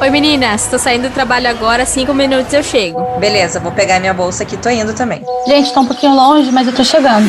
[0.00, 3.18] Oi meninas, tô saindo do trabalho agora, cinco minutos eu chego.
[3.18, 5.22] Beleza, vou pegar minha bolsa aqui, tô indo também.
[5.46, 7.28] Gente, tá um pouquinho longe, mas eu tô chegando.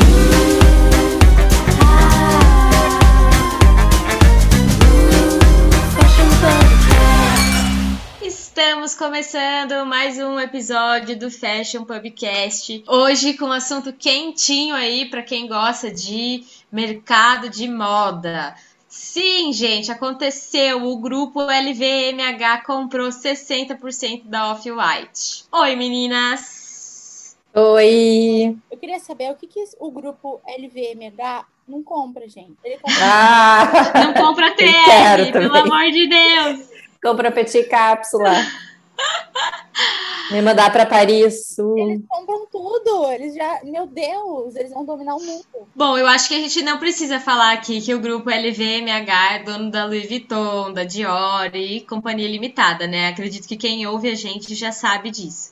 [8.21, 12.85] Estamos começando mais um episódio do Fashion Pubcast.
[12.87, 18.55] Hoje com um assunto quentinho aí para quem gosta de mercado de moda.
[18.91, 20.85] Sim, gente, aconteceu.
[20.85, 25.45] O grupo LVMH comprou 60% da Off-White.
[25.49, 27.37] Oi, meninas!
[27.53, 28.57] Oi!
[28.69, 32.57] Eu queria saber o que, que o grupo LVMH não compra, gente.
[32.65, 32.99] Ele compra...
[33.01, 33.71] Ah,
[34.03, 36.69] Não compra TR, pelo amor de Deus!
[37.01, 38.33] compra Petit Cápsula.
[40.31, 41.57] Me mandar para Paris.
[41.59, 41.77] Uh.
[41.77, 43.11] Eles compram tudo.
[43.11, 43.59] Eles já.
[43.63, 45.45] Meu Deus, eles vão dominar o mundo.
[45.75, 49.43] Bom, eu acho que a gente não precisa falar aqui que o grupo LVMH é
[49.43, 53.09] dono da Louis Vuitton, da Dior e Companhia Limitada, né?
[53.09, 55.51] Acredito que quem ouve a gente já sabe disso.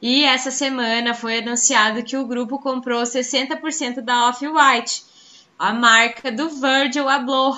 [0.00, 5.02] E essa semana foi anunciado que o grupo comprou 60% da Off-White,
[5.58, 7.56] a marca do Virgil Abloh.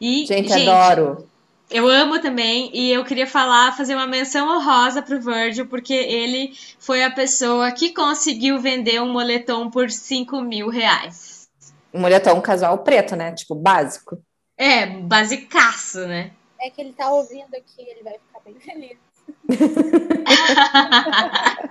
[0.00, 1.26] E, Gente, adoro.
[1.68, 6.56] Eu amo também, e eu queria falar, fazer uma menção honrosa pro Virgil, porque ele
[6.78, 11.48] foi a pessoa que conseguiu vender um moletom por 5 mil reais.
[11.92, 13.32] Um moletom casual preto, né?
[13.32, 14.22] Tipo, básico.
[14.56, 16.30] É, basicaço, né?
[16.60, 18.96] É que ele tá ouvindo aqui, ele vai ficar bem feliz.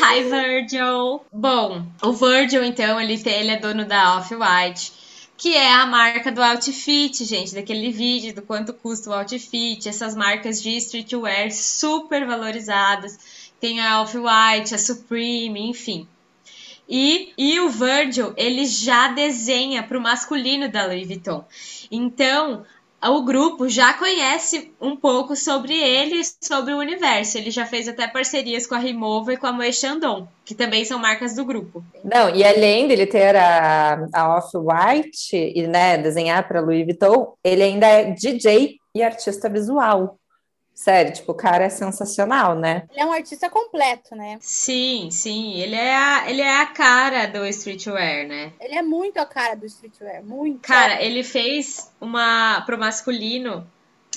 [0.00, 1.20] Hi, Virgil!
[1.32, 4.92] Bom, o Virgil, então, ele, tem, ele é dono da Off-White,
[5.42, 10.14] que é a marca do outfit, gente, daquele vídeo do quanto custa o outfit, essas
[10.14, 13.18] marcas de streetwear super valorizadas.
[13.58, 16.06] Tem a Off-White, a Supreme, enfim.
[16.88, 21.44] E, e o Virgil, ele já desenha para o masculino da Louis Vuitton.
[21.90, 22.64] Então,
[23.10, 27.38] o grupo já conhece um pouco sobre ele e sobre o universo.
[27.38, 30.84] Ele já fez até parcerias com a Rimowa e com a Moët Chandon, que também
[30.84, 31.84] são marcas do grupo.
[32.04, 37.62] Não, e além dele ter a, a Off-White e né, desenhar para Louis Vuitton, ele
[37.62, 40.18] ainda é DJ e artista visual.
[40.74, 42.84] Sério, tipo, o cara é sensacional, né?
[42.90, 44.38] Ele é um artista completo, né?
[44.40, 45.54] Sim, sim.
[45.54, 48.52] Ele é a, ele é a cara do streetwear, né?
[48.58, 50.62] Ele é muito a cara do streetwear, muito.
[50.62, 53.66] Cara, ele fez uma pro masculino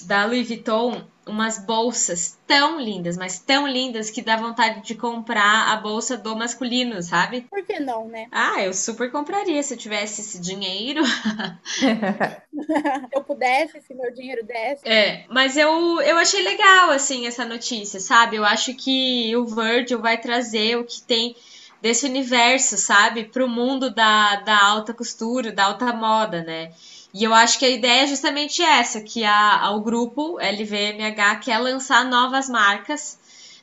[0.03, 5.71] da Louis Vuitton umas bolsas tão lindas, mas tão lindas que dá vontade de comprar
[5.71, 7.41] a bolsa do masculino, sabe?
[7.49, 8.27] Por que não, né?
[8.31, 11.01] Ah, eu super compraria se eu tivesse esse dinheiro.
[13.11, 14.87] eu pudesse, se meu dinheiro desse.
[14.87, 18.35] É, mas eu, eu achei legal, assim, essa notícia, sabe?
[18.35, 21.35] Eu acho que o Virgil vai trazer o que tem
[21.81, 23.25] desse universo, sabe?
[23.25, 26.71] Pro mundo da, da alta costura, da alta moda, né?
[27.17, 31.59] E eu acho que a ideia é justamente essa, que a, o grupo LVMH quer
[31.59, 33.17] lançar novas marcas,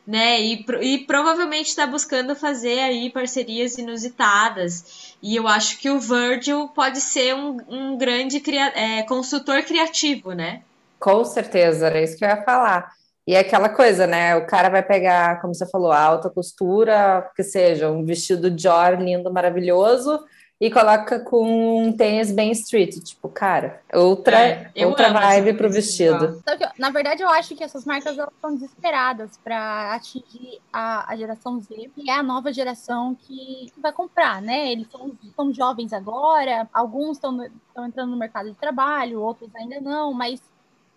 [0.07, 0.41] né?
[0.41, 5.15] E, e provavelmente está buscando fazer aí parcerias inusitadas.
[5.23, 10.33] E eu acho que o Virgil pode ser um, um grande cria, é, consultor criativo,
[10.33, 10.63] né?
[10.99, 12.91] Com certeza, era isso que eu ia falar.
[13.27, 14.35] E é aquela coisa, né?
[14.35, 19.31] O cara vai pegar, como você falou, alta costura, que seja um vestido Dior lindo,
[19.31, 20.25] maravilhoso,
[20.63, 26.41] e coloca com um tênis bem street, tipo, cara, outra, é, outra vibe pro vestido.
[26.79, 31.59] na verdade, eu acho que essas marcas elas estão desesperadas para atingir a, a, geração
[31.59, 34.71] Z, que é a nova geração que, que vai comprar, né?
[34.71, 37.45] Eles são, são jovens agora, alguns estão
[37.85, 40.41] entrando no mercado de trabalho, outros ainda não, mas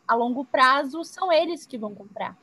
[0.07, 2.37] a longo prazo são eles que vão comprar.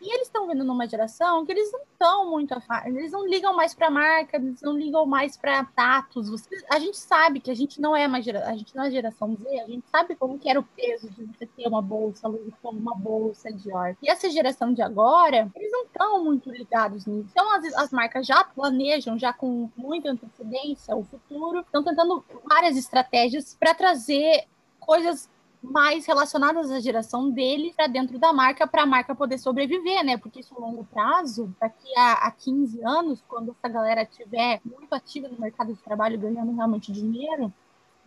[0.00, 3.74] E eles estão vindo numa geração que eles não estão muito eles não ligam mais
[3.74, 6.46] para marca, eles não ligam mais para status.
[6.70, 9.60] A gente sabe que a gente não é geração, a gente não é geração Z,
[9.60, 12.70] a gente sabe como que era o peso de você ter uma bolsa Louis Vuitton,
[12.70, 13.96] uma bolsa Dior.
[14.02, 17.28] E essa geração de agora, eles não estão muito ligados nisso.
[17.30, 22.76] Então as, as marcas já planejam, já com muita antecedência, o futuro, estão tentando várias
[22.76, 24.46] estratégias para trazer
[24.78, 25.28] coisas
[25.70, 30.16] mais relacionadas à geração dele para dentro da marca, para a marca poder sobreviver, né?
[30.16, 34.92] Porque isso a longo prazo, daqui a, a 15 anos, quando essa galera estiver muito
[34.94, 37.52] ativa no mercado de trabalho, ganhando realmente dinheiro,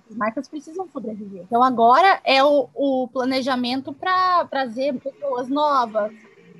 [0.09, 1.43] as marcas precisam sobreviver.
[1.43, 6.11] Então agora é o, o planejamento para trazer pessoas novas,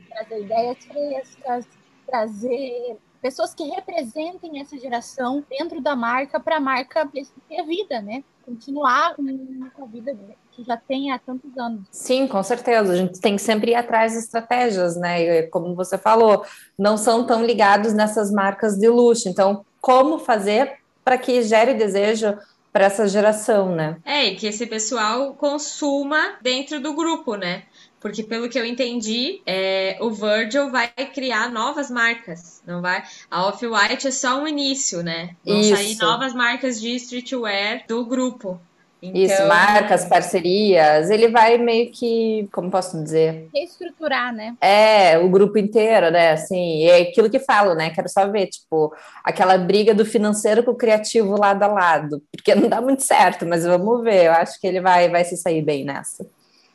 [0.10, 1.68] trazer ideias frescas,
[2.06, 7.10] trazer pessoas que representem essa geração dentro da marca para a marca
[7.48, 8.24] ter vida, né?
[8.46, 10.14] Continuar com a vida
[10.60, 11.82] que já tem há tantos anos.
[11.92, 12.94] Sim, com certeza.
[12.94, 15.22] A gente tem que sempre ir atrás de estratégias, né?
[15.22, 16.44] E, como você falou,
[16.78, 19.30] não são tão ligados nessas marcas de luxo.
[19.30, 22.38] Então, como fazer para que gere desejo
[22.72, 23.98] para essa geração, né?
[24.06, 27.64] É, e que esse pessoal consuma dentro do grupo, né?
[28.00, 33.04] Porque pelo que eu entendi, é, o Virgil vai criar novas marcas, não vai?
[33.30, 35.36] A Off-White é só um início, né?
[35.44, 35.76] Vão Isso.
[35.76, 38.62] sair novas marcas de streetwear do grupo.
[39.02, 43.48] Então, Isso, marcas, parcerias, ele vai meio que, como posso dizer?
[43.54, 44.56] Reestruturar, né?
[44.62, 46.32] É, o grupo inteiro, né?
[46.32, 47.90] Assim, é aquilo que falo, né?
[47.92, 48.94] Quero só ver, tipo,
[49.24, 53.46] aquela briga do financeiro com o criativo lado a lado, porque não dá muito certo,
[53.46, 54.26] mas vamos ver.
[54.26, 56.26] Eu acho que ele vai, vai se sair bem nessa.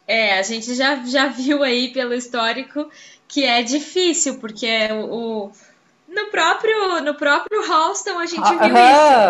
[0.07, 2.89] É, a gente já, já viu aí pelo histórico
[3.29, 5.53] que é difícil, porque o, o-
[6.09, 9.25] no próprio no próprio Halston a gente viu isso.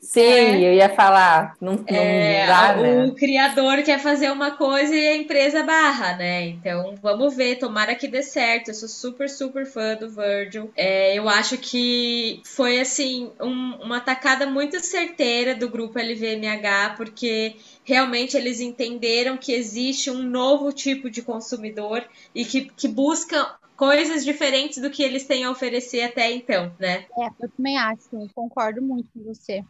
[0.00, 0.64] Sim, É.
[0.64, 3.14] eu ia falar, não, não É, dá, o né?
[3.14, 6.46] criador quer fazer uma coisa e a empresa barra, né?
[6.48, 8.68] Então vamos ver, tomara que dê certo.
[8.68, 10.72] Eu sou super, super fã do Virgil.
[10.76, 17.56] É, eu acho que foi assim um- uma tacada muito certeira do grupo LVMH, porque
[17.84, 22.04] realmente eles entenderam que existe um novo tipo de consumidor
[22.34, 27.06] e que, que busca coisas diferentes do que eles têm a oferecer até então, né?
[27.16, 29.64] É, eu também acho, concordo muito com você.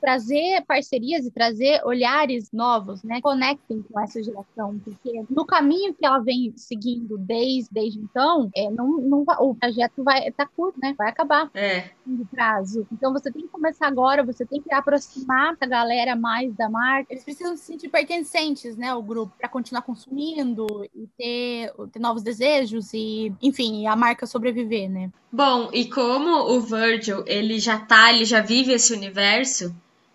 [0.00, 3.20] Trazer parcerias e trazer olhares novos, né?
[3.20, 8.70] Conectem com essa geração, porque no caminho que ela vem seguindo desde, desde então, é,
[8.70, 10.94] não, não, vai- o projeto vai tá curto, né?
[10.96, 11.90] Vai acabar É.
[12.06, 12.86] no prazo.
[12.92, 17.06] Então você tem que começar agora, você tem que aproximar a galera mais da marca.
[17.12, 22.22] Eles precisam se sentir pertencentes, né, ao grupo, para continuar consumindo e ter, ter novos
[22.22, 25.10] desejos e, enfim, a marca sobreviver, né?
[25.32, 29.74] Bom, e como o Virgil, ele já tá, ele já vive esse universo,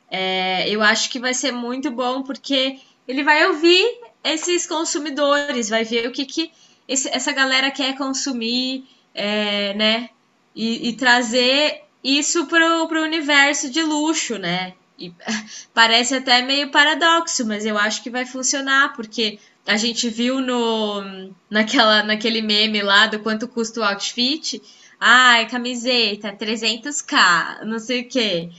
[0.10, 3.84] é, eu acho que vai ser muito bom, porque ele vai ouvir
[4.24, 6.52] esses consumidores, vai ver o que, que
[6.88, 10.10] esse- essa galera quer consumir, é, né?
[10.56, 14.74] E, e trazer isso pro, pro universo de luxo, né?
[14.98, 15.12] E
[15.74, 21.32] parece até meio paradoxo, mas eu acho que vai funcionar, porque a gente viu no
[21.50, 24.62] naquela, naquele meme lá do quanto custa o outfit.
[25.00, 28.50] Ai, camiseta, 300k, não sei o quê.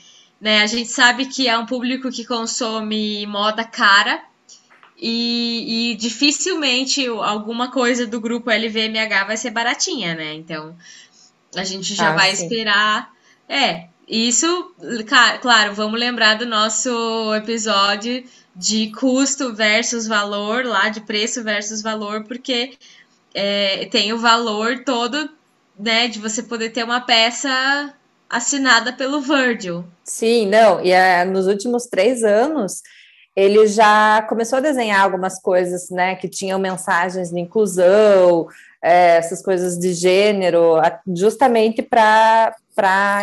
[0.40, 0.62] Né?
[0.62, 4.22] A gente sabe que é um público que consome moda cara
[4.98, 10.34] e, e dificilmente alguma coisa do grupo LVMH vai ser baratinha, né?
[10.34, 10.76] Então
[11.54, 12.44] a gente já Ah, vai sim.
[12.44, 13.10] esperar.
[13.48, 14.74] É, isso,
[15.40, 18.24] claro, vamos lembrar do nosso episódio
[18.54, 22.76] de custo versus valor, lá de preço versus valor, porque
[23.34, 25.28] é, tem o valor todo,
[25.78, 27.94] né, de você poder ter uma peça
[28.28, 29.84] assinada pelo Virgil.
[30.04, 32.82] Sim, não, e é, nos últimos três anos
[33.34, 38.48] ele já começou a desenhar algumas coisas, né, que tinham mensagens de inclusão,
[38.80, 40.76] é, essas coisas de gênero,
[41.14, 42.54] justamente para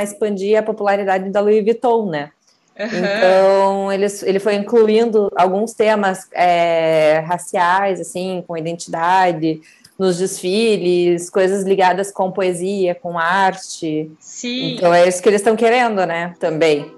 [0.04, 2.30] expandir a popularidade da Louis Vuitton, né?
[2.76, 9.62] Então ele, ele foi incluindo alguns temas é, raciais, assim, com identidade,
[9.98, 14.12] nos desfiles, coisas ligadas com poesia, com arte.
[14.20, 16.34] Sim, Então é isso que eles estão querendo, né?
[16.40, 16.92] Também.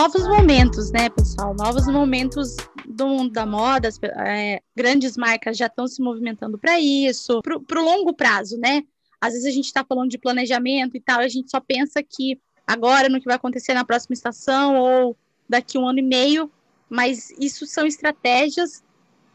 [0.00, 1.54] novos momentos, né, pessoal?
[1.54, 2.56] Novos momentos
[2.86, 3.88] do mundo da moda.
[3.88, 8.82] As, é, grandes marcas já estão se movimentando para isso, para o longo prazo, né?
[9.20, 12.40] Às vezes a gente está falando de planejamento e tal, a gente só pensa que
[12.70, 15.16] agora no que vai acontecer na próxima estação ou
[15.48, 16.48] daqui um ano e meio,
[16.88, 18.84] mas isso são estratégias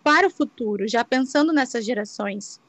[0.01, 2.61] para o futuro, já pensando nessas gerações.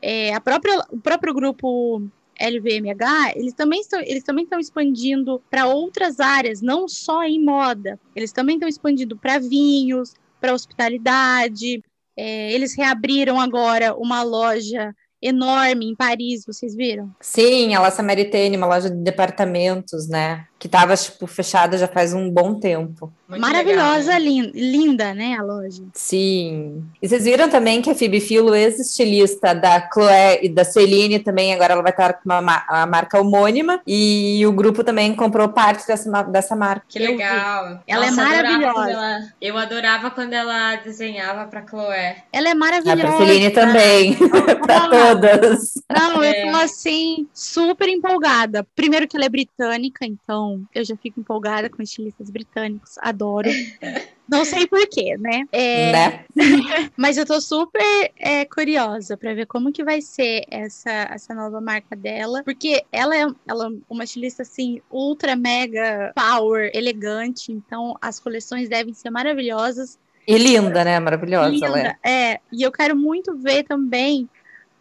[0.00, 2.08] É, a própria, o próprio grupo
[2.40, 7.98] LVMH, eles também estão, eles também estão expandindo para outras áreas, não só em moda.
[8.14, 11.82] Eles também estão expandindo para vinhos, para hospitalidade.
[12.16, 17.10] É, eles reabriram agora uma loja enorme em Paris, vocês viram?
[17.20, 20.44] Sim, a La Samaritane, uma loja de departamentos, né?
[20.58, 23.12] Que estava tipo, fechada já faz um bom tempo.
[23.28, 24.20] muito Maravilhosa, legal.
[24.20, 25.82] lin- linda, né, a loja.
[25.92, 26.84] Sim.
[27.02, 31.52] E vocês viram também que a Phoebe Philo, ex-estilista da Chloé e da Celine, também
[31.52, 33.80] agora ela vai estar com uma ma- a marca homônima.
[33.84, 36.84] E o grupo também comprou parte dessa, dessa marca.
[36.88, 37.80] Que legal.
[37.86, 38.90] Ela é Nossa, adorava maravilhosa.
[38.90, 42.18] ela- eu adorava quando ela desenhava pra Chloé.
[42.32, 43.16] Ela é A maravilhosa.
[43.16, 44.16] Celine também,
[44.64, 45.74] para todas.
[45.90, 46.46] Não, É.
[46.46, 48.66] eu tô assim, super empolgada.
[48.74, 52.96] Primeiro que ela é britânica, então eu já fico empolgada com estilistas britânicos.
[52.98, 53.48] Adoro.
[54.28, 55.44] Não sei porquê, né?
[55.52, 56.24] É, Né?
[56.96, 61.60] Mas eu tô super é, curiosa pra ver como que vai ser essa, essa nova
[61.60, 62.42] marca dela.
[62.42, 67.52] Porque ela é, ela é uma estilista, assim, ultra, mega power, elegante.
[67.52, 69.98] Então as coleções devem ser maravilhosas.
[70.26, 70.98] E linda, né?
[71.00, 71.82] Maravilhosa ela é.
[71.82, 72.40] Linda, é.
[72.52, 74.28] E eu quero muito ver também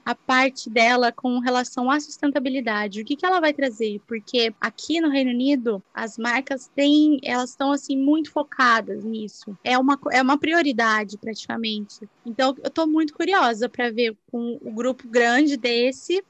[0.05, 3.01] a parte dela com relação à sustentabilidade.
[3.01, 4.01] O que, que ela vai trazer?
[4.08, 9.58] Porque aqui no Reino Unido, as marcas têm, elas estão assim muito focadas nisso.
[9.63, 12.08] É uma, é uma prioridade praticamente.
[12.25, 16.24] Então, eu estou muito curiosa para ver com o um grupo grande desse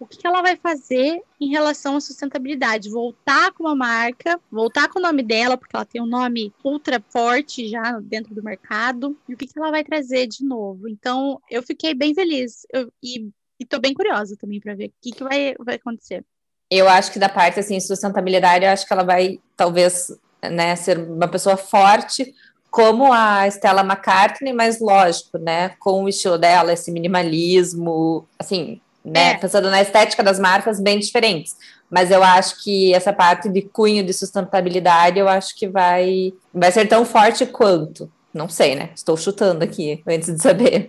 [0.00, 2.88] o que ela vai fazer em relação à sustentabilidade.
[2.88, 7.04] Voltar com uma marca, voltar com o nome dela, porque ela tem um nome ultra
[7.10, 10.88] forte já dentro do mercado, e o que ela vai trazer de novo.
[10.88, 13.28] Então, eu fiquei bem feliz eu, e
[13.60, 16.24] estou bem curiosa também para ver o que, que vai, vai acontecer.
[16.70, 20.10] Eu acho que da parte assim, sustentabilidade, eu acho que ela vai talvez
[20.42, 22.34] né, ser uma pessoa forte,
[22.70, 29.32] como a Stella McCartney, mas lógico, né, com o estilo dela, esse minimalismo, assim, né?
[29.32, 29.38] É.
[29.38, 31.56] Pensando na estética das marcas bem diferentes.
[31.90, 36.70] Mas eu acho que essa parte de cunho de sustentabilidade, eu acho que vai, vai
[36.70, 38.10] ser tão forte quanto.
[38.32, 38.90] Não sei, né?
[38.94, 40.86] Estou chutando aqui antes de saber.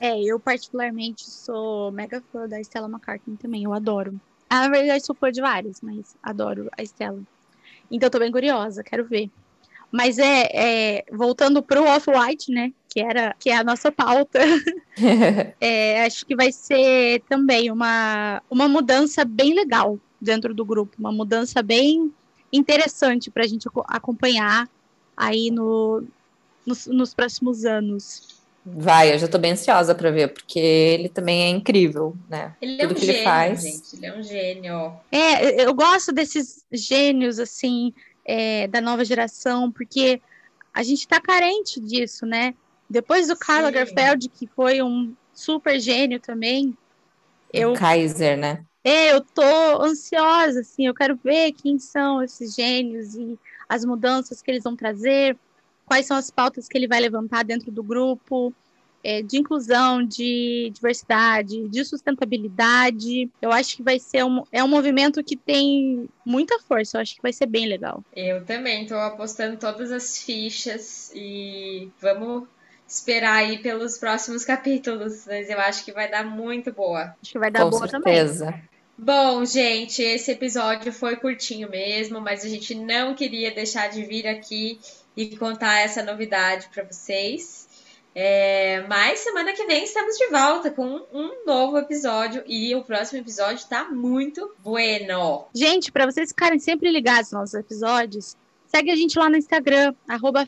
[0.00, 4.20] É, eu particularmente sou mega fã da Stella McCartney também, eu adoro.
[4.50, 7.20] Ah, na verdade, sou fã de vários, mas adoro a Stella.
[7.90, 9.30] Então, tô bem curiosa, quero ver.
[9.94, 12.72] Mas é, é voltando pro Off-White, né?
[12.88, 14.40] Que era que é a nossa pauta.
[15.60, 21.12] é, acho que vai ser também uma, uma mudança bem legal dentro do grupo, uma
[21.12, 22.12] mudança bem
[22.52, 24.68] interessante para a gente acompanhar
[25.16, 26.02] aí no,
[26.66, 28.42] nos, nos próximos anos.
[28.66, 32.56] Vai, eu já tô bem ansiosa para ver, porque ele também é incrível, né?
[32.60, 33.62] Ele é Tudo é um que gênio, ele faz.
[33.62, 33.96] gente.
[33.96, 34.92] Ele é um gênio.
[35.12, 37.92] É, eu gosto desses gênios, assim,
[38.24, 40.20] é, da nova geração, porque
[40.72, 42.54] a gente está carente disso, né?
[42.88, 46.76] Depois do Karl Lagerfeld, que foi um super gênio também.
[47.52, 48.64] Eu, Kaiser, né?
[48.82, 53.38] É, eu tô ansiosa, assim, eu quero ver quem são esses gênios e
[53.68, 55.36] as mudanças que eles vão trazer,
[55.86, 58.52] quais são as pautas que ele vai levantar dentro do grupo
[59.04, 63.30] é, de inclusão, de diversidade, de sustentabilidade.
[63.40, 66.96] Eu acho que vai ser um, é um movimento que tem muita força.
[66.96, 68.02] Eu acho que vai ser bem legal.
[68.16, 72.48] Eu também estou apostando todas as fichas e vamos
[72.88, 77.14] esperar aí pelos próximos capítulos, mas eu acho que vai dar muito boa.
[77.22, 78.46] Acho que vai dar Com boa certeza.
[78.46, 78.74] também.
[78.96, 84.26] Bom, gente, esse episódio foi curtinho mesmo, mas a gente não queria deixar de vir
[84.26, 84.78] aqui
[85.16, 87.68] e contar essa novidade para vocês.
[88.14, 93.18] É, mas semana que vem estamos de volta com um novo episódio e o próximo
[93.18, 95.46] episódio tá muito bueno.
[95.52, 99.94] Gente, para vocês ficarem sempre ligados nos nossos episódios, segue a gente lá no Instagram,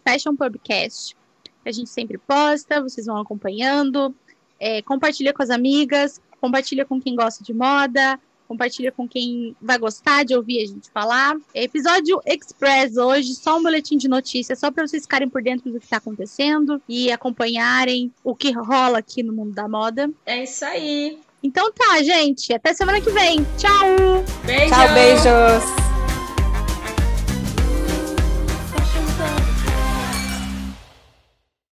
[0.05, 1.17] FashionPubcast.
[1.65, 4.15] A gente sempre posta, vocês vão acompanhando.
[4.61, 9.79] É, compartilha com as amigas, compartilha com quem gosta de moda, compartilha com quem vai
[9.79, 11.37] gostar de ouvir a gente falar.
[11.55, 15.79] Episódio Express hoje, só um boletim de notícias, só para vocês ficarem por dentro do
[15.79, 20.11] que está acontecendo e acompanharem o que rola aqui no mundo da moda.
[20.25, 21.19] É isso aí.
[21.43, 22.53] Então tá, gente.
[22.53, 23.47] Até semana que vem.
[23.57, 24.25] Tchau.
[24.45, 24.75] Beijo.
[24.75, 25.86] Tchau, beijos.